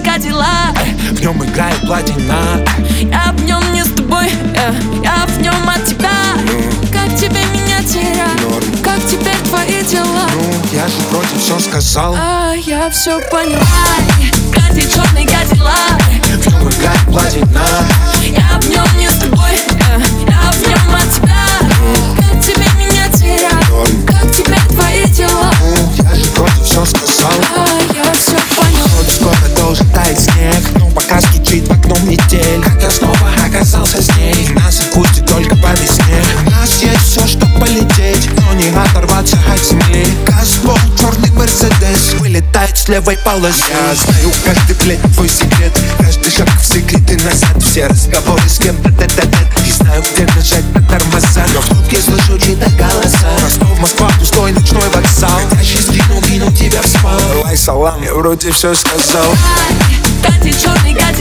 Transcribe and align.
кадиллак 0.00 0.76
В 1.12 1.20
нем 1.20 1.44
играет 1.44 1.80
платина 1.82 2.64
Я 3.00 3.32
в 3.32 3.44
нем 3.44 3.62
не 3.72 3.84
с 3.84 3.90
тобой, 3.90 4.30
я, 4.54 4.74
я 5.02 5.26
в 5.26 5.40
нем 5.40 5.68
от 5.68 5.84
тебя. 5.84 6.10
Как 6.92 7.14
тебе 7.16 7.44
меня 7.52 7.82
терять, 7.82 8.40
Норм. 8.42 8.64
как 8.82 8.98
теперь 9.06 9.36
твои 9.48 9.82
дела? 9.84 10.28
Ну, 10.34 10.54
я 10.72 10.86
же 10.88 10.94
вроде 11.10 11.38
все 11.38 11.58
сказал. 11.60 12.14
А 12.18 12.54
я 12.54 12.90
все 12.90 13.20
поняла 13.30 13.62
оказался 33.76 34.02
с 34.02 34.16
ней. 34.16 34.48
Нас 34.54 34.80
отпустит 34.80 35.26
только 35.26 35.54
по 35.56 35.68
весне. 35.72 36.22
У 36.46 36.50
нас 36.50 36.82
есть 36.82 37.02
все, 37.02 37.26
что 37.26 37.46
полететь 37.58 38.28
Но 38.40 38.54
не 38.54 38.68
оторваться 38.68 39.38
от 39.52 39.60
земли 39.60 40.06
Газбол, 40.26 40.78
черный 40.98 41.30
мерседес 41.32 42.14
Вылетает 42.18 42.76
с 42.76 42.88
левой 42.88 43.16
полосы. 43.18 43.64
Я 43.70 43.94
знаю 43.94 44.32
каждый 44.44 44.76
блядь 44.84 45.14
твой 45.14 45.28
секрет. 45.28 45.72
Каждый 45.98 46.30
шаг 46.30 46.48
в 46.60 46.64
секреты 46.64 47.16
назад. 47.22 47.62
Все 47.62 47.86
разговоры 47.86 48.48
с 48.48 48.58
кем-то 48.58 48.90
тет-а-тет 48.90 49.66
И 49.66 49.72
знаю, 49.72 50.02
где 50.02 50.26
нажать 50.34 50.74
на 50.74 50.82
тормоза. 50.82 51.44
Но 51.54 51.60
в 51.60 51.66
трубке 51.66 52.00
слышу 52.00 52.38
чьи-то 52.38 52.70
голоса. 52.70 53.28
Ростов, 53.42 53.78
Москва, 53.78 54.10
пустой 54.18 54.52
ночной 54.52 54.88
вокзал. 54.90 55.40
Хотящий 55.50 55.80
скинул, 55.82 56.22
кинул 56.22 56.52
тебя 56.52 56.82
в 56.82 56.86
спал. 56.86 57.20
Лай 57.44 57.56
салам, 57.56 58.02
я 58.02 58.14
вроде 58.14 58.50
все 58.52 58.74
сказал. 58.74 59.34
Катит 60.22 60.60
черный 60.60 60.94
кадиллак 60.94 61.15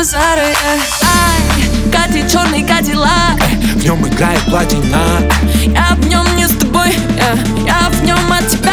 базара. 0.00 0.46
Ай, 0.46 1.92
катит 1.92 2.32
черный 2.32 2.62
кадиллак. 2.66 3.38
В 3.74 3.84
нем 3.84 4.08
играет 4.08 4.40
платина. 4.46 5.20
Я 5.66 5.94
в 5.94 6.06
нем 6.08 6.24
не 6.36 6.48
с 6.48 6.52
тобой, 6.52 6.96
я, 7.18 7.36
я 7.66 7.90
в 7.90 8.02
нем 8.02 8.32
от 8.32 8.48
тебя. 8.48 8.72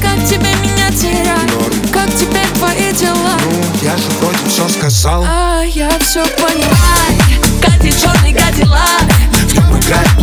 Как 0.00 0.24
тебе 0.24 0.54
меня 0.62 0.88
терять, 0.92 1.50
Норм. 1.52 1.88
как 1.92 2.08
теперь 2.14 2.46
твои 2.58 2.92
дела? 2.92 3.34
Ну, 3.44 3.64
я 3.82 3.96
же 3.96 4.08
вроде 4.20 4.38
все 4.46 4.68
сказал. 4.68 5.24
А 5.26 5.62
я 5.64 5.90
все 5.98 6.24
поняла 6.24 6.94
Катит 7.60 8.00
черный 8.00 8.32
кадиллак. 8.32 9.02
В 9.32 9.52
нем 9.52 9.80
играет 9.80 10.15